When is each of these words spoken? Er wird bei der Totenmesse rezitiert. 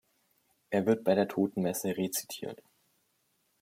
Er 0.71 0.87
wird 0.87 1.03
bei 1.03 1.13
der 1.13 1.27
Totenmesse 1.27 1.95
rezitiert. 1.95 2.63